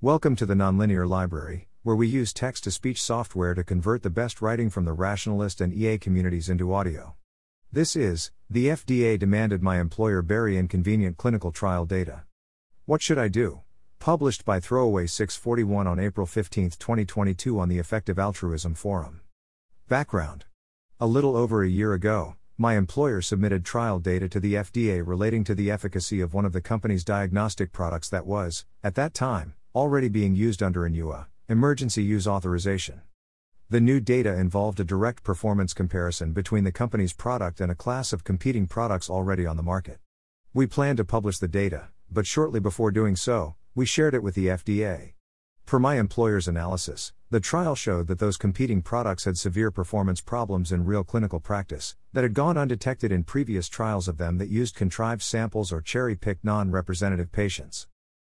Welcome 0.00 0.36
to 0.36 0.46
the 0.46 0.54
Nonlinear 0.54 1.08
Library, 1.08 1.66
where 1.82 1.96
we 1.96 2.06
use 2.06 2.32
text 2.32 2.62
to 2.62 2.70
speech 2.70 3.02
software 3.02 3.52
to 3.54 3.64
convert 3.64 4.04
the 4.04 4.10
best 4.10 4.40
writing 4.40 4.70
from 4.70 4.84
the 4.84 4.92
rationalist 4.92 5.60
and 5.60 5.74
EA 5.74 5.98
communities 5.98 6.48
into 6.48 6.72
audio. 6.72 7.16
This 7.72 7.96
is, 7.96 8.30
the 8.48 8.66
FDA 8.66 9.18
demanded 9.18 9.60
my 9.60 9.80
employer 9.80 10.22
bury 10.22 10.56
inconvenient 10.56 11.16
clinical 11.16 11.50
trial 11.50 11.84
data. 11.84 12.22
What 12.84 13.02
should 13.02 13.18
I 13.18 13.26
do? 13.26 13.62
Published 13.98 14.44
by 14.44 14.60
Throwaway 14.60 15.08
641 15.08 15.88
on 15.88 15.98
April 15.98 16.28
15, 16.28 16.70
2022, 16.78 17.58
on 17.58 17.68
the 17.68 17.80
Effective 17.80 18.20
Altruism 18.20 18.74
Forum. 18.76 19.22
Background 19.88 20.44
A 21.00 21.08
little 21.08 21.36
over 21.36 21.64
a 21.64 21.68
year 21.68 21.92
ago, 21.92 22.36
my 22.56 22.76
employer 22.76 23.20
submitted 23.20 23.64
trial 23.64 23.98
data 23.98 24.28
to 24.28 24.38
the 24.38 24.54
FDA 24.54 25.04
relating 25.04 25.42
to 25.42 25.56
the 25.56 25.72
efficacy 25.72 26.20
of 26.20 26.34
one 26.34 26.44
of 26.44 26.52
the 26.52 26.60
company's 26.60 27.02
diagnostic 27.02 27.72
products 27.72 28.08
that 28.10 28.26
was, 28.26 28.64
at 28.84 28.94
that 28.94 29.12
time, 29.12 29.54
already 29.78 30.08
being 30.08 30.34
used 30.34 30.60
under 30.60 30.84
an 30.84 30.92
EUA, 30.92 31.24
emergency 31.48 32.02
use 32.02 32.26
authorization. 32.26 33.00
The 33.70 33.80
new 33.80 34.00
data 34.00 34.34
involved 34.34 34.80
a 34.80 34.84
direct 34.84 35.22
performance 35.22 35.72
comparison 35.72 36.32
between 36.32 36.64
the 36.64 36.72
company's 36.72 37.12
product 37.12 37.60
and 37.60 37.70
a 37.70 37.76
class 37.76 38.12
of 38.12 38.24
competing 38.24 38.66
products 38.66 39.08
already 39.08 39.46
on 39.46 39.56
the 39.56 39.62
market. 39.62 40.00
We 40.52 40.66
planned 40.66 40.96
to 40.96 41.04
publish 41.04 41.38
the 41.38 41.46
data, 41.46 41.90
but 42.10 42.26
shortly 42.26 42.58
before 42.58 42.90
doing 42.90 43.14
so, 43.14 43.54
we 43.76 43.86
shared 43.86 44.14
it 44.14 44.22
with 44.24 44.34
the 44.34 44.48
FDA. 44.48 45.12
Per 45.64 45.78
my 45.78 45.94
employer's 45.96 46.48
analysis, 46.48 47.12
the 47.30 47.38
trial 47.38 47.76
showed 47.76 48.08
that 48.08 48.18
those 48.18 48.36
competing 48.36 48.82
products 48.82 49.26
had 49.26 49.38
severe 49.38 49.70
performance 49.70 50.20
problems 50.20 50.72
in 50.72 50.86
real 50.86 51.04
clinical 51.04 51.38
practice, 51.38 51.94
that 52.12 52.24
had 52.24 52.34
gone 52.34 52.56
undetected 52.56 53.12
in 53.12 53.22
previous 53.22 53.68
trials 53.68 54.08
of 54.08 54.18
them 54.18 54.38
that 54.38 54.48
used 54.48 54.74
contrived 54.74 55.22
samples 55.22 55.70
or 55.70 55.80
cherry 55.80 56.16
picked 56.16 56.44
non 56.44 56.72
representative 56.72 57.30
patients. 57.30 57.86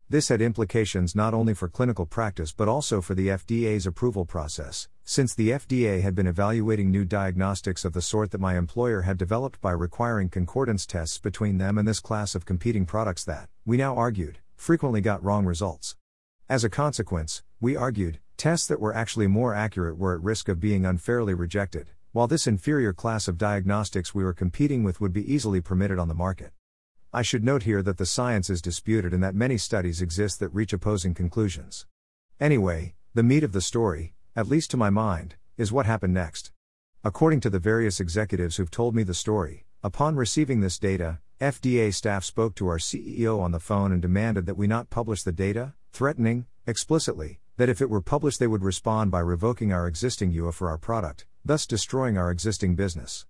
This 0.10 0.30
had 0.30 0.42
implications 0.42 1.16
not 1.16 1.34
only 1.34 1.54
for 1.54 1.68
clinical 1.68 2.06
practice 2.06 2.54
but 2.54 2.70
also 2.70 3.02
for 3.02 3.14
the 3.14 3.28
FDA's 3.28 3.86
approval 3.86 4.24
process, 4.24 4.88
since 5.04 5.36
the 5.36 5.50
FDA 5.50 6.02
had 6.02 6.16
been 6.16 6.28
evaluating 6.28 6.90
new 6.90 7.04
diagnostics 7.04 7.84
of 7.84 7.92
the 7.92 8.02
sort 8.02 8.32
that 8.32 8.40
my 8.40 8.58
employer 8.58 9.02
had 9.02 9.18
developed 9.18 9.60
by 9.60 9.72
requiring 9.72 10.30
concordance 10.30 10.86
tests 10.86 11.20
between 11.20 11.58
them 11.58 11.78
and 11.78 11.86
this 11.86 12.00
class 12.00 12.36
of 12.36 12.46
competing 12.46 12.86
products 12.86 13.26
that, 13.26 13.50
we 13.66 13.76
now 13.76 13.98
argued, 13.98 14.40
frequently 14.56 15.02
got 15.02 15.22
wrong 15.22 15.46
results. 15.46 15.98
As 16.48 16.64
a 16.64 16.70
consequence, 16.70 17.44
we 17.60 17.76
argued, 17.76 18.20
tests 18.38 18.66
that 18.68 18.80
were 18.80 18.96
actually 18.96 19.28
more 19.28 19.54
accurate 19.54 19.98
were 19.98 20.16
at 20.16 20.24
risk 20.24 20.48
of 20.48 20.62
being 20.62 20.86
unfairly 20.86 21.34
rejected, 21.34 21.90
while 22.14 22.28
this 22.28 22.48
inferior 22.48 22.94
class 22.94 23.28
of 23.28 23.38
diagnostics 23.38 24.16
we 24.16 24.24
were 24.24 24.32
competing 24.32 24.84
with 24.84 25.02
would 25.02 25.12
be 25.12 25.34
easily 25.34 25.60
permitted 25.60 26.00
on 26.00 26.08
the 26.08 26.14
market. 26.14 26.54
I 27.14 27.22
should 27.22 27.44
note 27.44 27.64
here 27.64 27.82
that 27.84 27.98
the 27.98 28.06
science 28.06 28.50
is 28.50 28.62
disputed 28.62 29.14
and 29.14 29.24
that 29.24 29.34
many 29.34 29.58
studies 29.58 30.02
exist 30.02 30.42
that 30.42 30.50
reach 30.50 30.74
opposing 30.74 31.14
conclusions. 31.14 31.86
Anyway, 32.38 32.96
the 33.14 33.24
meat 33.24 33.44
of 33.44 33.54
the 33.54 33.62
story, 33.62 34.14
at 34.36 34.50
least 34.50 34.70
to 34.72 34.78
my 34.78 34.90
mind, 34.90 35.36
is 35.56 35.72
what 35.72 35.86
happened 35.86 36.14
next. 36.14 36.52
According 37.06 37.40
to 37.42 37.50
the 37.50 37.60
various 37.60 38.02
executives 38.02 38.58
who've 38.58 38.70
told 38.70 38.94
me 38.94 39.04
the 39.04 39.14
story, 39.14 39.66
upon 39.82 40.18
receiving 40.18 40.60
this 40.60 40.78
data, 40.78 41.20
FDA 41.40 41.94
staff 41.94 42.26
spoke 42.26 42.56
to 42.56 42.68
our 42.68 42.78
CEO 42.78 43.40
on 43.40 43.52
the 43.52 43.60
phone 43.60 43.94
and 43.94 44.02
demanded 44.02 44.46
that 44.46 44.58
we 44.58 44.68
not 44.68 44.90
publish 44.90 45.24
the 45.24 45.32
data, 45.32 45.74
threatening, 45.94 46.46
explicitly, 46.66 47.40
that 47.56 47.70
if 47.70 47.82
it 47.82 47.90
were 47.90 48.02
published 48.02 48.40
they 48.40 48.48
would 48.48 48.64
respond 48.64 49.12
by 49.12 49.22
revoking 49.22 49.72
our 49.72 49.88
existing 49.88 50.34
EUA 50.34 50.54
for 50.54 50.70
our 50.70 50.78
product, 50.78 51.26
thus 51.46 51.66
destroying 51.66 52.18
our 52.18 52.30
existing 52.32 52.76
business. 52.76 53.26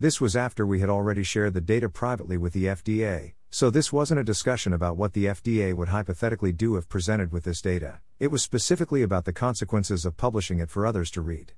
This 0.00 0.20
was 0.20 0.36
after 0.36 0.64
we 0.64 0.78
had 0.78 0.88
already 0.88 1.24
shared 1.24 1.54
the 1.54 1.60
data 1.60 1.88
privately 1.88 2.36
with 2.36 2.52
the 2.52 2.66
FDA, 2.66 3.32
so 3.50 3.68
this 3.68 3.92
wasn't 3.92 4.20
a 4.20 4.24
discussion 4.24 4.72
about 4.72 4.96
what 4.96 5.12
the 5.12 5.24
FDA 5.24 5.74
would 5.74 5.88
hypothetically 5.88 6.52
do 6.52 6.76
if 6.76 6.88
presented 6.88 7.32
with 7.32 7.42
this 7.42 7.60
data, 7.60 7.98
it 8.20 8.30
was 8.30 8.40
specifically 8.40 9.02
about 9.02 9.24
the 9.24 9.32
consequences 9.32 10.04
of 10.04 10.16
publishing 10.16 10.60
it 10.60 10.70
for 10.70 10.86
others 10.86 11.10
to 11.10 11.20
read. 11.20 11.54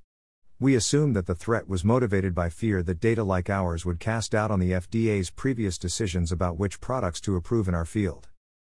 We 0.59 0.75
assumed 0.75 1.15
that 1.17 1.27
the 1.27 1.35
threat 1.35 1.69
was 1.69 1.85
motivated 1.85 2.35
by 2.35 2.49
fear 2.49 2.83
that 2.83 2.99
data 2.99 3.25
like 3.25 3.51
ours 3.51 3.85
would 3.85 4.01
cast 4.01 4.31
doubt 4.31 4.51
on 4.51 4.59
the 4.59 4.71
FDA's 4.71 5.29
previous 5.29 5.77
decisions 5.77 6.33
about 6.33 6.59
which 6.59 6.81
products 6.81 7.21
to 7.23 7.37
approve 7.37 7.69
in 7.69 7.75
our 7.75 7.85
field. 7.85 8.29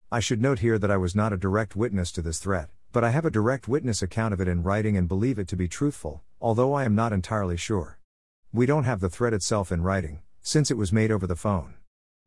I 0.10 0.22
should 0.22 0.42
note 0.42 0.60
here 0.60 0.80
that 0.80 0.92
I 0.92 0.96
was 0.96 1.14
not 1.14 1.34
a 1.34 1.38
direct 1.38 1.76
witness 1.76 2.14
to 2.14 2.22
this 2.22 2.40
threat, 2.40 2.70
but 2.94 3.04
I 3.04 3.10
have 3.10 3.26
a 3.26 3.30
direct 3.30 3.68
witness 3.68 4.02
account 4.02 4.34
of 4.34 4.40
it 4.40 4.48
in 4.48 4.64
writing 4.64 4.96
and 4.96 5.10
believe 5.10 5.38
it 5.38 5.50
to 5.50 5.58
be 5.58 5.68
truthful, 5.68 6.24
although 6.40 6.74
I 6.74 6.86
am 6.86 6.96
not 6.96 7.12
entirely 7.12 7.58
sure. 7.58 7.97
We 8.58 8.66
don't 8.66 8.86
have 8.86 9.02
the 9.02 9.10
threat 9.12 9.36
itself 9.36 9.72
in 9.72 9.84
writing, 9.84 10.24
since 10.42 10.72
it 10.72 10.78
was 10.78 10.92
made 10.92 11.12
over 11.12 11.28
the 11.28 11.36
phone. 11.36 11.76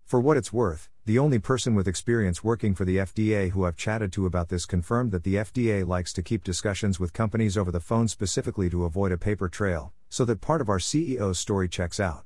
For 0.05 0.21
what 0.21 0.37
it's 0.37 0.53
worth, 0.53 0.89
the 1.05 1.19
only 1.19 1.41
person 1.41 1.75
with 1.75 1.89
experience 1.89 2.45
working 2.45 2.73
for 2.73 2.85
the 2.85 2.99
FDA 2.99 3.51
who 3.51 3.65
I've 3.65 3.77
chatted 3.77 4.13
to 4.13 4.27
about 4.27 4.49
this 4.49 4.65
confirmed 4.65 5.11
that 5.11 5.25
the 5.25 5.35
FDA 5.35 5.85
likes 5.85 6.13
to 6.13 6.23
keep 6.23 6.45
discussions 6.45 7.01
with 7.01 7.13
companies 7.13 7.57
over 7.57 7.73
the 7.73 7.81
phone 7.81 8.07
specifically 8.07 8.71
to 8.71 8.85
avoid 8.85 9.11
a 9.11 9.19
paper 9.19 9.49
trail, 9.49 9.93
so 10.09 10.25
that 10.25 10.41
part 10.41 10.61
of 10.61 10.69
our 10.69 10.79
CEO's 10.79 11.41
story 11.41 11.69
checks 11.69 11.99
out. 11.99 12.25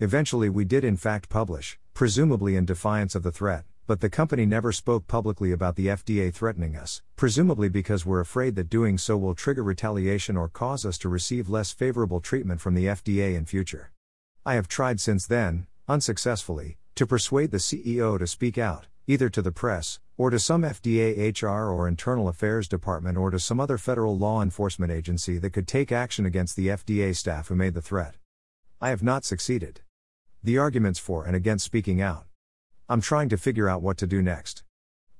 Eventually, 0.00 0.48
we 0.48 0.64
did 0.64 0.82
in 0.82 0.96
fact 0.96 1.28
publish, 1.28 1.78
presumably 1.92 2.56
in 2.56 2.64
defiance 2.64 3.14
of 3.14 3.22
the 3.22 3.30
threat, 3.30 3.66
but 3.86 4.00
the 4.00 4.08
company 4.08 4.46
never 4.46 4.70
spoke 4.70 5.06
publicly 5.08 5.50
about 5.50 5.76
the 5.76 5.88
FDA 5.88 6.32
threatening 6.32 6.76
us, 6.76 7.02
presumably 7.16 7.68
because 7.68 8.06
we're 8.06 8.20
afraid 8.20 8.54
that 8.54 8.70
doing 8.70 8.96
so 8.96 9.16
will 9.16 9.34
trigger 9.34 9.62
retaliation 9.62 10.36
or 10.36 10.48
cause 10.48 10.86
us 10.86 10.96
to 10.98 11.08
receive 11.08 11.50
less 11.50 11.72
favorable 11.72 12.20
treatment 12.20 12.60
from 12.60 12.74
the 12.74 12.86
FDA 12.86 13.34
in 13.34 13.44
future. 13.44 13.90
I 14.46 14.54
have 14.54 14.68
tried 14.68 15.00
since 15.00 15.26
then, 15.26 15.66
unsuccessfully, 15.88 16.78
to 16.94 17.06
persuade 17.06 17.50
the 17.50 17.58
CEO 17.58 18.18
to 18.18 18.26
speak 18.26 18.56
out, 18.56 18.86
either 19.06 19.28
to 19.28 19.42
the 19.42 19.52
press, 19.52 19.98
or 20.16 20.30
to 20.30 20.38
some 20.38 20.62
FDA 20.62 21.42
HR 21.42 21.70
or 21.70 21.88
Internal 21.88 22.28
Affairs 22.28 22.68
Department 22.68 23.18
or 23.18 23.30
to 23.30 23.38
some 23.38 23.58
other 23.58 23.78
federal 23.78 24.16
law 24.16 24.42
enforcement 24.42 24.92
agency 24.92 25.38
that 25.38 25.52
could 25.52 25.66
take 25.66 25.90
action 25.90 26.24
against 26.26 26.54
the 26.54 26.68
FDA 26.68 27.16
staff 27.16 27.48
who 27.48 27.56
made 27.56 27.74
the 27.74 27.82
threat. 27.82 28.16
I 28.80 28.90
have 28.90 29.02
not 29.02 29.24
succeeded. 29.24 29.80
The 30.42 30.58
arguments 30.58 30.98
for 30.98 31.24
and 31.24 31.34
against 31.34 31.64
speaking 31.64 32.00
out. 32.00 32.26
I'm 32.92 33.00
trying 33.00 33.30
to 33.30 33.38
figure 33.38 33.70
out 33.70 33.80
what 33.80 33.96
to 33.98 34.06
do 34.06 34.20
next. 34.20 34.64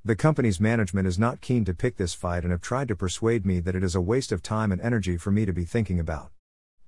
The 0.05 0.15
company's 0.15 0.61
management 0.61 1.09
is 1.09 1.19
not 1.19 1.41
keen 1.41 1.65
to 1.65 1.73
pick 1.73 1.97
this 1.97 2.13
fight 2.13 2.43
and 2.43 2.53
have 2.53 2.61
tried 2.61 2.89
to 2.89 2.95
persuade 2.95 3.47
me 3.47 3.61
that 3.61 3.75
it 3.75 3.83
is 3.83 3.95
a 3.95 4.01
waste 4.03 4.31
of 4.31 4.43
time 4.43 4.73
and 4.73 4.81
energy 4.83 5.17
for 5.17 5.31
me 5.31 5.47
to 5.47 5.55
be 5.55 5.65
thinking 5.65 5.99
about. 5.99 6.33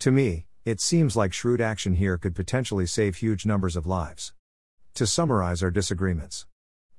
To 0.00 0.10
me, 0.10 0.44
it 0.66 0.82
seems 0.82 1.16
like 1.16 1.32
shrewd 1.32 1.62
action 1.62 1.94
here 1.94 2.18
could 2.18 2.34
potentially 2.34 2.84
save 2.84 3.16
huge 3.16 3.46
numbers 3.46 3.76
of 3.76 3.86
lives. 3.86 4.34
To 4.96 5.06
summarize 5.06 5.62
our 5.62 5.70
disagreements 5.70 6.44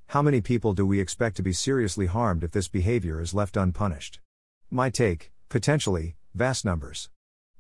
How 0.08 0.24
many 0.24 0.42
people 0.42 0.74
do 0.74 0.84
we 0.84 1.00
expect 1.00 1.36
to 1.36 1.44
be 1.44 1.54
seriously 1.54 2.08
harmed 2.08 2.44
if 2.44 2.50
this 2.50 2.68
behavior 2.68 3.22
is 3.22 3.36
left 3.36 3.56
unpunished? 3.56 4.20
My 4.72 4.90
take 4.90 5.32
potentially, 5.48 6.16
vast 6.34 6.66
numbers. 6.66 7.12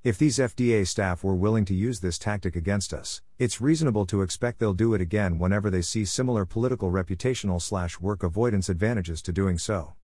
If 0.05 0.19
these 0.19 0.37
FDA 0.37 0.85
staff 0.85 1.23
were 1.23 1.33
willing 1.33 1.65
to 1.65 1.73
use 1.73 1.99
this 1.99 2.19
tactic 2.19 2.55
against 2.55 2.93
us, 2.93 3.23
it's 3.39 3.59
reasonable 3.59 4.05
to 4.05 4.21
expect 4.21 4.59
they'll 4.59 4.75
do 4.75 4.93
it 4.93 5.01
again 5.01 5.39
whenever 5.39 5.71
they 5.71 5.81
see 5.81 6.05
similar 6.05 6.45
political 6.45 6.91
reputational 6.91 7.59
slash 7.59 7.99
work 7.99 8.21
avoidance 8.21 8.69
advantages 8.69 9.19
to 9.23 9.33
doing 9.33 9.57
so. 9.57 9.95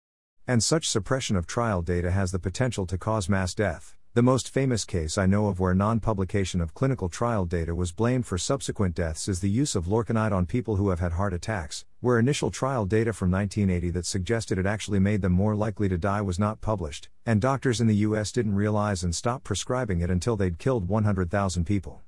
And 0.47 0.63
such 0.63 0.89
suppression 0.89 1.35
of 1.35 1.45
trial 1.45 1.83
data 1.83 2.09
has 2.09 2.31
the 2.31 2.39
potential 2.39 2.87
to 2.87 2.97
cause 2.97 3.29
mass 3.29 3.53
death. 3.53 3.95
The 4.13 4.21
most 4.21 4.49
famous 4.49 4.83
case 4.83 5.17
I 5.17 5.25
know 5.25 5.47
of 5.47 5.61
where 5.61 5.73
non 5.73 6.01
publication 6.01 6.59
of 6.59 6.73
clinical 6.73 7.07
trial 7.07 7.45
data 7.45 7.73
was 7.73 7.93
blamed 7.93 8.25
for 8.25 8.37
subsequent 8.37 8.93
deaths 8.93 9.29
is 9.29 9.39
the 9.39 9.49
use 9.49 9.73
of 9.73 9.85
lorcainide 9.85 10.33
on 10.33 10.45
people 10.45 10.75
who 10.75 10.89
have 10.89 10.99
had 10.99 11.13
heart 11.13 11.31
attacks, 11.31 11.85
where 12.01 12.19
initial 12.19 12.51
trial 12.51 12.85
data 12.85 13.13
from 13.13 13.31
1980 13.31 13.89
that 13.91 14.05
suggested 14.05 14.57
it 14.57 14.65
actually 14.65 14.99
made 14.99 15.21
them 15.21 15.31
more 15.31 15.55
likely 15.55 15.87
to 15.87 15.97
die 15.97 16.19
was 16.19 16.37
not 16.37 16.59
published, 16.59 17.07
and 17.25 17.39
doctors 17.39 17.79
in 17.79 17.87
the 17.87 18.03
US 18.07 18.33
didn't 18.33 18.53
realize 18.53 19.01
and 19.01 19.15
stop 19.15 19.45
prescribing 19.45 20.01
it 20.01 20.09
until 20.09 20.35
they'd 20.35 20.59
killed 20.59 20.89
100,000 20.89 21.63
people. 21.63 22.01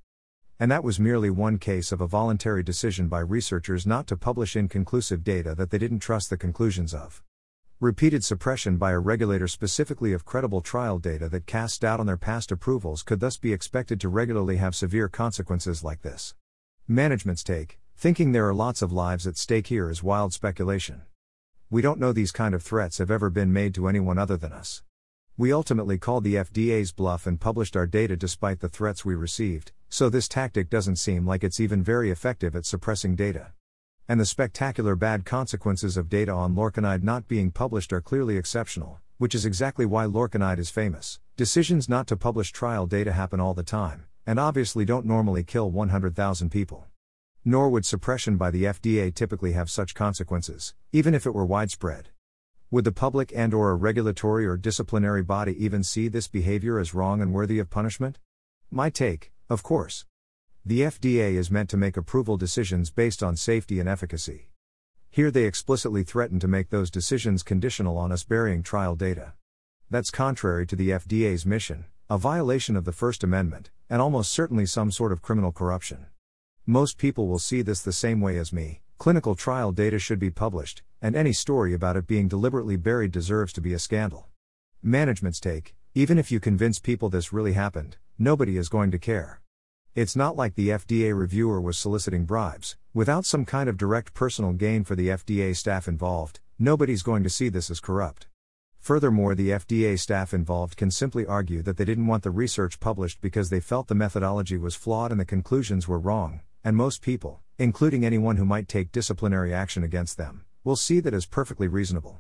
And 0.59 0.69
that 0.69 0.84
was 0.84 1.00
merely 1.00 1.30
one 1.30 1.58
case 1.58 1.94
of 1.94 2.02
a 2.02 2.08
voluntary 2.08 2.63
decision 2.63 3.08
by 3.08 3.22
researchers 3.22 3.88
not 3.88 4.08
to 4.08 4.18
publish 4.18 4.58
inconclusive 4.58 5.24
data 5.24 5.56
that 5.56 5.69
they 5.69 5.78
didn't 5.78 6.00
trust 6.00 6.30
the 6.30 6.36
conclusions 6.36 6.94
of. 6.94 7.24
Repeated 7.79 8.23
suppression 8.23 8.78
by 8.78 8.91
a 8.91 9.00
regulator 9.00 9.47
specifically 9.47 10.13
of 10.13 10.25
credible 10.25 10.62
trial 10.62 11.00
data 11.00 11.27
that 11.30 11.45
casts 11.45 11.80
doubt 11.80 12.00
on 12.00 12.06
their 12.06 12.18
past 12.18 12.51
approvals 12.51 13.03
could 13.03 13.19
thus 13.19 13.38
be 13.38 13.53
expected 13.53 14.00
to 14.01 14.09
regularly 14.09 14.57
have 14.57 14.75
severe 14.75 15.09
consequences 15.09 15.83
like 15.83 16.01
this. 16.01 16.33
Management's 16.88 17.44
take 17.44 17.80
thinking 17.95 18.31
there 18.31 18.48
are 18.48 18.53
lots 18.53 18.81
of 18.81 18.92
lives 18.92 19.25
at 19.25 19.38
stake 19.38 19.68
here 19.68 19.89
is 19.89 20.03
wild 20.03 20.33
speculation. 20.33 21.03
We 21.69 21.81
don't 21.81 22.00
know 22.00 22.12
these 22.12 22.33
kind 22.33 22.53
of 22.53 22.62
threats 22.62 22.98
have 22.98 23.09
ever 23.09 23.30
been 23.30 23.53
made 23.53 23.74
to 23.75 23.88
anyone 23.88 24.18
other 24.18 24.36
than 24.36 24.51
us. 24.51 24.83
We 25.38 25.53
ultimately 25.53 25.98
called 25.98 26.25
the 26.25 26.36
FDA's 26.36 26.92
bluff 26.92 27.25
and 27.25 27.39
published 27.39 27.77
our 27.77 27.88
data 27.88 28.18
despite 28.18 28.59
the 28.59 28.68
threats 28.68 29.06
we 29.06 29.15
received, 29.15 29.71
so 29.88 30.09
this 30.09 30.27
tactic 30.27 30.69
doesn't 30.69 30.98
seem 30.98 31.25
like 31.25 31.44
it's 31.44 31.59
even 31.62 31.81
very 31.81 32.12
effective 32.12 32.56
at 32.56 32.65
suppressing 32.65 33.15
data. 33.15 33.53
And 34.07 34.19
the 34.19 34.25
spectacular 34.25 34.97
bad 34.97 35.23
consequences 35.23 35.95
of 35.95 36.09
data 36.09 36.31
on 36.33 36.55
lorcainide 36.55 37.03
not 37.03 37.27
being 37.27 37.51
published 37.51 37.94
are 37.94 38.01
clearly 38.01 38.35
exceptional, 38.35 39.00
which 39.17 39.33
is 39.33 39.45
exactly 39.45 39.85
why 39.85 40.05
lorcainide 40.05 40.59
is 40.59 40.69
famous. 40.69 41.21
Decisions 41.38 41.88
not 41.88 42.05
to 42.07 42.17
publish 42.17 42.51
trial 42.51 42.85
data 42.85 43.13
happen 43.13 43.39
all 43.39 43.53
the 43.53 43.63
time, 43.63 44.05
and 44.25 44.41
obviously 44.41 44.83
don't 44.83 45.05
normally 45.05 45.44
kill 45.44 45.71
100,000 45.71 46.50
people. 46.50 46.85
Nor 47.45 47.69
would 47.69 47.85
suppression 47.85 48.35
by 48.35 48.51
the 48.51 48.65
FDA 48.65 49.13
typically 49.13 49.53
have 49.53 49.69
such 49.69 49.95
consequences, 49.95 50.73
even 50.91 51.15
if 51.15 51.25
it 51.25 51.33
were 51.33 51.45
widespread. 51.45 52.09
Would 52.71 52.83
the 52.83 52.91
public 52.91 53.31
and 53.33 53.53
or 53.53 53.71
a 53.71 53.75
regulatory 53.75 54.45
or 54.45 54.57
disciplinary 54.57 55.23
body 55.23 55.55
even 55.63 55.81
see 55.83 56.09
this 56.09 56.27
behavior 56.27 56.77
as 56.77 56.94
wrong 56.94 57.21
and 57.21 57.33
worthy 57.33 57.59
of 57.59 57.69
punishment? 57.69 58.19
My 58.69 58.89
take, 58.89 59.31
of 59.50 59.63
course. 59.63 60.05
The 60.65 60.81
FDA 60.81 61.33
is 61.33 61.51
meant 61.51 61.69
to 61.71 61.77
make 61.77 61.98
approval 61.98 62.38
decisions 62.38 62.89
based 62.89 63.21
on 63.21 63.36
safety 63.36 63.81
and 63.81 63.89
efficacy. 63.89 64.48
Here 65.10 65.30
they 65.30 65.44
explicitly 65.44 66.04
threaten 66.04 66.39
to 66.39 66.48
make 66.48 66.69
those 66.69 66.89
decisions 66.89 67.44
conditional 67.44 67.98
on 67.98 68.13
us 68.13 68.24
burying 68.24 68.63
trial 68.63 68.95
data. 68.95 69.33
That's 69.89 70.10
contrary 70.10 70.65
to 70.68 70.75
the 70.77 70.92
FDA's 70.92 71.45
mission, 71.45 71.86
a 72.10 72.18
violation 72.18 72.77
of 72.77 72.86
the 72.86 72.94
First 72.94 73.25
Amendment, 73.25 73.71
and 73.89 74.01
almost 74.01 74.31
certainly 74.31 74.65
some 74.65 74.89
sort 74.89 75.12
of 75.12 75.21
criminal 75.21 75.51
corruption. 75.51 76.06
Most 76.65 76.98
people 76.98 77.27
will 77.27 77.39
see 77.39 77.62
this 77.62 77.81
the 77.81 77.92
same 77.92 78.21
way 78.21 78.38
as 78.38 78.54
me. 78.54 78.81
Clinical 78.98 79.36
trial 79.36 79.74
data 79.74 80.00
should 80.00 80.19
be 80.19 80.30
published, 80.30 80.81
and 81.01 81.13
any 81.13 81.33
story 81.33 81.74
about 81.74 81.98
it 81.98 82.07
being 82.07 82.30
deliberately 82.30 82.77
buried 82.77 83.12
deserves 83.12 83.51
to 83.51 83.62
be 83.62 83.74
a 83.74 83.80
scandal. 83.80 84.27
Management's 84.81 85.42
take 85.42 85.75
even 85.95 86.18
if 86.18 86.31
you 86.31 86.39
convince 86.39 86.80
people 86.80 87.07
this 87.07 87.31
really 87.31 87.54
happened, 87.54 87.98
nobody 88.18 88.57
is 88.57 88.68
going 88.68 88.89
to 88.89 88.98
care. 88.98 89.43
It's 89.95 90.16
not 90.16 90.36
like 90.36 90.56
the 90.56 90.69
FDA 90.69 91.16
reviewer 91.16 91.62
was 91.62 91.78
soliciting 91.78 92.25
bribes. 92.25 92.78
Without 92.95 93.25
some 93.25 93.45
kind 93.45 93.69
of 93.69 93.78
direct 93.78 94.16
personal 94.16 94.51
gain 94.51 94.84
for 94.84 94.95
the 94.95 95.10
FDA 95.10 95.56
staff 95.56 95.88
involved, 95.88 96.40
nobody's 96.57 97.04
going 97.04 97.22
to 97.22 97.30
see 97.30 97.48
this 97.48 97.69
as 97.69 97.80
corrupt. 97.80 98.25
Furthermore, 98.80 99.36
the 99.36 99.51
FDA 99.51 100.00
staff 100.00 100.34
involved 100.34 100.78
can 100.78 100.90
simply 100.90 101.28
argue 101.28 101.62
that 101.62 101.78
they 101.78 101.86
didn't 101.86 102.07
want 102.07 102.24
the 102.24 102.31
research 102.31 102.80
published 102.80 103.22
because 103.22 103.51
they 103.51 103.60
felt 103.60 103.88
the 103.88 103.94
methodology 103.94 104.57
was 104.57 104.74
flawed 104.74 105.12
and 105.12 105.19
the 105.19 105.25
conclusions 105.25 105.88
were 105.88 106.00
wrong, 106.00 106.42
and 106.63 106.75
most 106.75 107.04
people, 107.04 107.42
including 107.60 108.04
anyone 108.04 108.38
who 108.38 108.46
might 108.46 108.68
take 108.68 108.92
disciplinary 108.92 109.54
action 109.54 109.84
against 109.84 110.18
them, 110.18 110.44
will 110.63 110.75
see 110.75 111.01
that 111.01 111.13
as 111.13 111.28
perfectly 111.28 111.68
reasonable. 111.68 112.19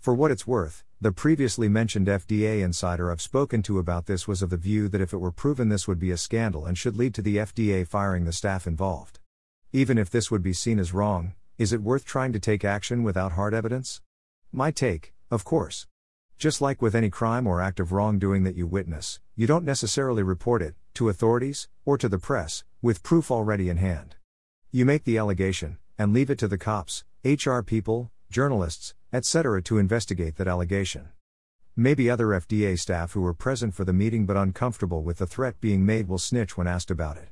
For 0.00 0.14
what 0.14 0.30
it's 0.30 0.46
worth, 0.46 0.82
the 0.98 1.12
previously 1.12 1.68
mentioned 1.68 2.06
FDA 2.06 2.64
insider 2.64 3.12
I've 3.12 3.20
spoken 3.20 3.62
to 3.64 3.78
about 3.78 4.06
this 4.06 4.26
was 4.26 4.40
of 4.40 4.48
the 4.48 4.56
view 4.56 4.88
that 4.88 5.00
if 5.02 5.12
it 5.12 5.18
were 5.18 5.30
proven 5.30 5.68
this 5.68 5.86
would 5.86 5.98
be 5.98 6.10
a 6.10 6.16
scandal 6.16 6.64
and 6.64 6.78
should 6.78 6.96
lead 6.96 7.12
to 7.16 7.22
the 7.22 7.36
FDA 7.36 7.86
firing 7.86 8.24
the 8.24 8.32
staff 8.32 8.66
involved. 8.66 9.18
Even 9.74 9.98
if 9.98 10.08
this 10.08 10.30
would 10.30 10.42
be 10.42 10.54
seen 10.54 10.78
as 10.78 10.94
wrong, 10.94 11.34
is 11.58 11.70
it 11.74 11.82
worth 11.82 12.06
trying 12.06 12.32
to 12.32 12.40
take 12.40 12.64
action 12.64 13.02
without 13.02 13.32
hard 13.32 13.52
evidence? 13.52 14.00
My 14.50 14.70
take, 14.70 15.12
of 15.30 15.44
course. 15.44 15.86
Just 16.38 16.62
like 16.62 16.80
with 16.80 16.94
any 16.94 17.10
crime 17.10 17.46
or 17.46 17.60
act 17.60 17.78
of 17.78 17.92
wrongdoing 17.92 18.44
that 18.44 18.56
you 18.56 18.66
witness, 18.66 19.20
you 19.36 19.46
don't 19.46 19.66
necessarily 19.66 20.22
report 20.22 20.62
it, 20.62 20.76
to 20.94 21.10
authorities, 21.10 21.68
or 21.84 21.98
to 21.98 22.08
the 22.08 22.18
press, 22.18 22.64
with 22.80 23.02
proof 23.02 23.30
already 23.30 23.68
in 23.68 23.76
hand. 23.76 24.16
You 24.72 24.86
make 24.86 25.04
the 25.04 25.18
allegation, 25.18 25.76
and 25.98 26.14
leave 26.14 26.30
it 26.30 26.38
to 26.38 26.48
the 26.48 26.56
cops, 26.56 27.04
HR 27.22 27.60
people, 27.60 28.10
journalists, 28.30 28.94
etc., 29.12 29.60
to 29.62 29.78
investigate 29.78 30.36
that 30.36 30.48
allegation. 30.48 31.08
Maybe 31.76 32.08
other 32.08 32.28
FDA 32.28 32.78
staff 32.78 33.12
who 33.12 33.20
were 33.20 33.34
present 33.34 33.74
for 33.74 33.84
the 33.84 33.92
meeting 33.92 34.26
but 34.26 34.36
uncomfortable 34.36 35.02
with 35.02 35.18
the 35.18 35.26
threat 35.26 35.60
being 35.60 35.84
made 35.84 36.08
will 36.08 36.18
snitch 36.18 36.56
when 36.56 36.66
asked 36.66 36.90
about 36.90 37.16
it. 37.16 37.28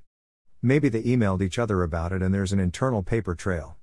Maybe 0.61 0.89
they 0.89 1.03
emailed 1.03 1.43
each 1.43 1.59
other 1.59 1.83
about 1.83 2.13
it 2.13 2.23
and 2.23 2.35
there's 2.35 2.53
an 2.53 2.61
internal 2.61 3.03
paper 3.03 3.35
trail. 3.35 3.77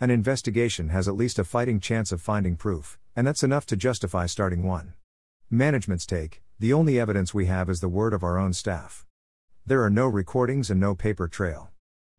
An 0.00 0.10
investigation 0.10 0.88
has 0.88 1.06
at 1.06 1.16
least 1.16 1.38
a 1.38 1.44
fighting 1.44 1.80
chance 1.80 2.12
of 2.12 2.20
finding 2.20 2.56
proof, 2.56 2.98
and 3.14 3.26
that's 3.26 3.42
enough 3.42 3.66
to 3.66 3.76
justify 3.76 4.26
starting 4.26 4.62
one. 4.62 4.94
Management's 5.50 6.06
take 6.06 6.42
the 6.58 6.72
only 6.72 7.00
evidence 7.00 7.34
we 7.34 7.46
have 7.46 7.68
is 7.68 7.80
the 7.80 7.88
word 7.88 8.14
of 8.14 8.22
our 8.22 8.38
own 8.38 8.52
staff. 8.52 9.04
There 9.66 9.82
are 9.82 9.90
no 9.90 10.06
recordings 10.06 10.70
and 10.70 10.78
no 10.78 10.94
paper 10.94 11.26
trail. 11.26 11.70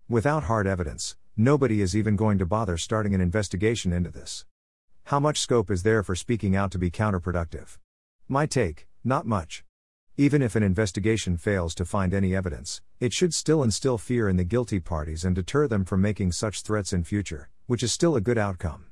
Without 0.10 0.44
hard 0.44 0.68
evidence, 0.68 1.16
nobody 1.38 1.82
is 1.82 1.96
even 1.96 2.16
going 2.16 2.38
to 2.38 2.46
bother 2.46 2.78
starting 2.78 3.14
an 3.14 3.22
investigation 3.22 3.92
into 3.92 4.10
this. 4.10 4.46
How 5.06 5.20
much 5.20 5.40
scope 5.40 5.70
is 5.70 5.84
there 5.84 6.02
for 6.02 6.16
speaking 6.16 6.56
out 6.56 6.72
to 6.72 6.80
be 6.80 6.90
counterproductive? 6.90 7.78
My 8.28 8.46
take 8.46 8.88
not 9.04 9.26
much. 9.26 9.64
Even 10.18 10.42
if 10.42 10.56
an 10.56 10.64
investigation 10.64 11.38
fails 11.38 11.76
to 11.76 11.86
find 11.86 12.14
any 12.14 12.36
evidence, 12.36 12.82
it 13.00 13.12
should 13.12 13.34
still 13.34 13.62
instill 13.62 13.98
fear 13.98 14.30
in 14.30 14.38
the 14.38 14.46
guilty 14.46 14.80
parties 14.80 15.26
and 15.26 15.36
deter 15.36 15.68
them 15.68 15.84
from 15.84 16.02
making 16.02 16.32
such 16.32 16.62
threats 16.62 16.94
in 16.94 17.04
future, 17.04 17.50
which 17.68 17.84
is 17.84 17.92
still 17.92 18.16
a 18.16 18.22
good 18.22 18.38
outcome. 18.38 18.86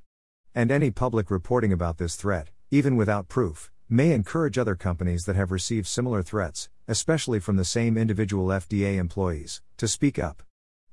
And 0.54 0.70
any 0.70 0.92
public 0.92 1.32
reporting 1.32 1.72
about 1.72 1.98
this 1.98 2.16
threat, 2.16 2.50
even 2.72 2.98
without 2.98 3.30
proof, 3.30 3.72
may 3.90 4.12
encourage 4.12 4.58
other 4.58 4.76
companies 4.76 5.26
that 5.26 5.36
have 5.38 5.52
received 5.52 5.88
similar 5.88 6.22
threats, 6.22 6.70
especially 6.88 7.40
from 7.40 7.56
the 7.56 7.66
same 7.66 7.98
individual 7.98 8.48
FDA 8.48 8.98
employees, 8.98 9.62
to 9.78 9.88
speak 9.88 10.20
up. 10.20 10.44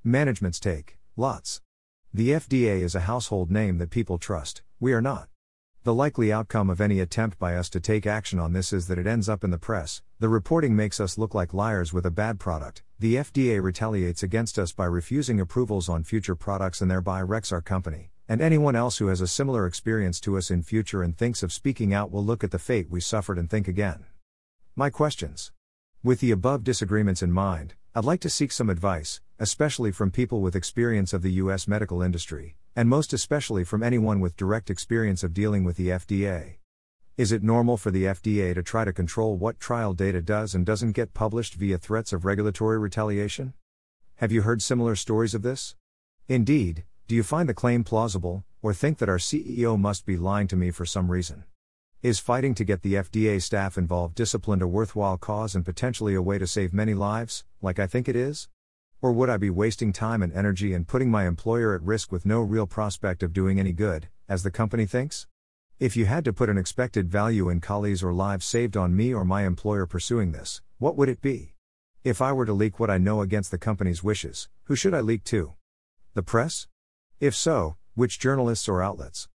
Management's 0.04 0.60
take 0.60 0.99
lots. 1.16 1.60
The 2.12 2.30
FDA 2.30 2.80
is 2.82 2.94
a 2.94 3.00
household 3.00 3.50
name 3.50 3.78
that 3.78 3.90
people 3.90 4.18
trust, 4.18 4.62
we 4.78 4.92
are 4.92 5.02
not. 5.02 5.28
The 5.82 5.94
likely 5.94 6.30
outcome 6.30 6.68
of 6.68 6.80
any 6.80 7.00
attempt 7.00 7.38
by 7.38 7.54
us 7.54 7.70
to 7.70 7.80
take 7.80 8.06
action 8.06 8.38
on 8.38 8.52
this 8.52 8.72
is 8.72 8.86
that 8.88 8.98
it 8.98 9.06
ends 9.06 9.28
up 9.28 9.42
in 9.42 9.50
the 9.50 9.58
press. 9.58 10.02
The 10.18 10.28
reporting 10.28 10.76
makes 10.76 11.00
us 11.00 11.16
look 11.16 11.34
like 11.34 11.54
liars 11.54 11.92
with 11.92 12.04
a 12.04 12.10
bad 12.10 12.38
product. 12.38 12.82
The 12.98 13.14
FDA 13.14 13.62
retaliates 13.62 14.22
against 14.22 14.58
us 14.58 14.72
by 14.72 14.84
refusing 14.84 15.40
approvals 15.40 15.88
on 15.88 16.04
future 16.04 16.34
products 16.34 16.82
and 16.82 16.90
thereby 16.90 17.22
wrecks 17.22 17.50
our 17.50 17.62
company. 17.62 18.10
And 18.28 18.40
anyone 18.40 18.76
else 18.76 18.98
who 18.98 19.06
has 19.06 19.20
a 19.20 19.26
similar 19.26 19.66
experience 19.66 20.20
to 20.20 20.36
us 20.36 20.50
in 20.50 20.62
future 20.62 21.02
and 21.02 21.16
thinks 21.16 21.42
of 21.42 21.52
speaking 21.52 21.94
out 21.94 22.10
will 22.10 22.24
look 22.24 22.44
at 22.44 22.50
the 22.50 22.58
fate 22.58 22.90
we 22.90 23.00
suffered 23.00 23.38
and 23.38 23.48
think 23.48 23.66
again. 23.66 24.04
My 24.76 24.90
questions. 24.90 25.50
With 26.02 26.20
the 26.20 26.30
above 26.30 26.64
disagreements 26.64 27.22
in 27.22 27.30
mind, 27.30 27.74
I'd 27.94 28.06
like 28.06 28.20
to 28.20 28.30
seek 28.30 28.52
some 28.52 28.70
advice, 28.70 29.20
especially 29.38 29.92
from 29.92 30.10
people 30.10 30.40
with 30.40 30.56
experience 30.56 31.12
of 31.12 31.20
the 31.20 31.32
U.S. 31.32 31.68
medical 31.68 32.00
industry, 32.00 32.56
and 32.74 32.88
most 32.88 33.12
especially 33.12 33.64
from 33.64 33.82
anyone 33.82 34.18
with 34.18 34.34
direct 34.34 34.70
experience 34.70 35.22
of 35.22 35.34
dealing 35.34 35.62
with 35.62 35.76
the 35.76 35.88
FDA. 35.88 36.54
Is 37.18 37.32
it 37.32 37.42
normal 37.42 37.76
for 37.76 37.90
the 37.90 38.04
FDA 38.04 38.54
to 38.54 38.62
try 38.62 38.86
to 38.86 38.94
control 38.94 39.36
what 39.36 39.60
trial 39.60 39.92
data 39.92 40.22
does 40.22 40.54
and 40.54 40.64
doesn't 40.64 40.92
get 40.92 41.12
published 41.12 41.52
via 41.52 41.76
threats 41.76 42.14
of 42.14 42.24
regulatory 42.24 42.78
retaliation? 42.78 43.52
Have 44.16 44.32
you 44.32 44.40
heard 44.40 44.62
similar 44.62 44.96
stories 44.96 45.34
of 45.34 45.42
this? 45.42 45.76
Indeed, 46.28 46.84
do 47.08 47.14
you 47.14 47.22
find 47.22 47.46
the 47.46 47.52
claim 47.52 47.84
plausible, 47.84 48.42
or 48.62 48.72
think 48.72 48.96
that 48.98 49.10
our 49.10 49.18
CEO 49.18 49.78
must 49.78 50.06
be 50.06 50.16
lying 50.16 50.48
to 50.48 50.56
me 50.56 50.70
for 50.70 50.86
some 50.86 51.10
reason? 51.10 51.44
Is 52.02 52.18
fighting 52.18 52.54
to 52.54 52.64
get 52.64 52.80
the 52.80 52.94
FDA 52.94 53.42
staff 53.42 53.76
involved 53.76 54.14
disciplined 54.14 54.62
a 54.62 54.66
worthwhile 54.66 55.18
cause 55.18 55.54
and 55.54 55.66
potentially 55.66 56.14
a 56.14 56.22
way 56.22 56.38
to 56.38 56.46
save 56.46 56.72
many 56.72 56.94
lives, 56.94 57.44
like 57.60 57.78
I 57.78 57.86
think 57.86 58.08
it 58.08 58.16
is? 58.16 58.48
Or 59.02 59.12
would 59.12 59.28
I 59.28 59.36
be 59.36 59.50
wasting 59.50 59.92
time 59.92 60.22
and 60.22 60.32
energy 60.32 60.72
and 60.72 60.88
putting 60.88 61.10
my 61.10 61.26
employer 61.26 61.74
at 61.74 61.82
risk 61.82 62.10
with 62.10 62.24
no 62.24 62.40
real 62.40 62.66
prospect 62.66 63.22
of 63.22 63.34
doing 63.34 63.60
any 63.60 63.74
good, 63.74 64.08
as 64.30 64.42
the 64.42 64.50
company 64.50 64.86
thinks? 64.86 65.26
If 65.78 65.94
you 65.94 66.06
had 66.06 66.24
to 66.24 66.32
put 66.32 66.48
an 66.48 66.56
expected 66.56 67.10
value 67.10 67.50
in 67.50 67.60
QALYs 67.60 68.02
or 68.02 68.14
lives 68.14 68.46
saved 68.46 68.78
on 68.78 68.96
me 68.96 69.12
or 69.12 69.26
my 69.26 69.44
employer 69.44 69.84
pursuing 69.84 70.32
this, 70.32 70.62
what 70.78 70.96
would 70.96 71.10
it 71.10 71.20
be? 71.20 71.52
If 72.02 72.22
I 72.22 72.32
were 72.32 72.46
to 72.46 72.54
leak 72.54 72.80
what 72.80 72.88
I 72.88 72.96
know 72.96 73.20
against 73.20 73.50
the 73.50 73.58
company's 73.58 74.02
wishes, 74.02 74.48
who 74.64 74.74
should 74.74 74.94
I 74.94 75.02
leak 75.02 75.22
to? 75.24 75.52
The 76.14 76.22
press? 76.22 76.66
If 77.20 77.36
so, 77.36 77.76
which 77.94 78.18
journalists 78.18 78.70
or 78.70 78.82
outlets? 78.82 79.28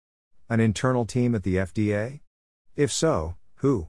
An 0.49 0.61
internal 0.61 1.05
team 1.05 1.35
at 1.35 1.43
the 1.43 1.57
FDA? 1.57 2.21
If 2.75 2.91
so, 2.91 3.37
who? 3.57 3.89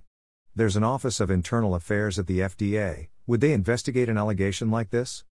There's 0.53 0.75
an 0.75 0.83
Office 0.83 1.21
of 1.21 1.31
Internal 1.31 1.73
Affairs 1.73 2.19
at 2.19 2.27
the 2.27 2.39
FDA, 2.39 3.07
would 3.25 3.39
they 3.39 3.53
investigate 3.53 4.09
an 4.09 4.17
allegation 4.17 4.69
like 4.69 4.89
this? 4.89 5.23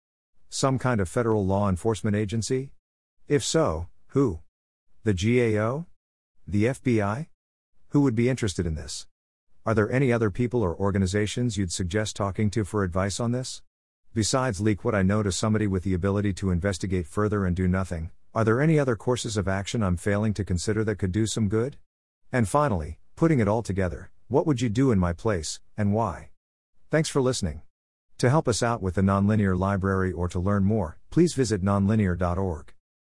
Some 0.48 0.78
kind 0.78 1.00
of 1.00 1.08
federal 1.08 1.44
law 1.44 1.68
enforcement 1.68 2.14
agency? 2.14 2.70
If 3.26 3.42
so, 3.42 3.88
who? 4.08 4.38
The 5.02 5.14
GAO? 5.14 5.86
The 6.46 6.66
FBI? 6.66 7.26
Who 7.88 8.02
would 8.02 8.14
be 8.14 8.28
interested 8.28 8.66
in 8.66 8.76
this? 8.76 9.08
Are 9.66 9.74
there 9.74 9.90
any 9.90 10.12
other 10.12 10.30
people 10.30 10.62
or 10.62 10.76
organizations 10.76 11.58
you'd 11.58 11.72
suggest 11.72 12.14
talking 12.14 12.50
to 12.50 12.64
for 12.64 12.84
advice 12.84 13.18
on 13.18 13.32
this? 13.32 13.62
Besides 14.14 14.60
leak 14.60 14.84
what 14.84 14.94
I 14.94 15.02
know 15.02 15.24
to 15.24 15.32
somebody 15.32 15.66
with 15.66 15.82
the 15.82 15.94
ability 15.94 16.34
to 16.34 16.52
investigate 16.52 17.08
further 17.08 17.44
and 17.44 17.56
do 17.56 17.66
nothing, 17.66 18.12
are 18.32 18.44
there 18.44 18.60
any 18.60 18.78
other 18.78 18.94
courses 18.94 19.36
of 19.36 19.48
action 19.48 19.82
I'm 19.82 19.96
failing 19.96 20.34
to 20.34 20.44
consider 20.44 20.84
that 20.84 21.00
could 21.00 21.10
do 21.10 21.26
some 21.26 21.48
good? 21.48 21.78
And 22.30 22.48
finally, 22.48 22.99
Putting 23.20 23.40
it 23.40 23.48
all 23.48 23.62
together, 23.62 24.10
what 24.28 24.46
would 24.46 24.62
you 24.62 24.70
do 24.70 24.90
in 24.90 24.98
my 24.98 25.12
place, 25.12 25.60
and 25.76 25.92
why? 25.92 26.30
Thanks 26.90 27.10
for 27.10 27.20
listening. 27.20 27.60
To 28.16 28.30
help 28.30 28.48
us 28.48 28.62
out 28.62 28.80
with 28.80 28.94
the 28.94 29.02
Nonlinear 29.02 29.58
Library 29.58 30.10
or 30.10 30.26
to 30.30 30.40
learn 30.40 30.64
more, 30.64 30.96
please 31.10 31.34
visit 31.34 31.62
nonlinear.org. 31.62 32.72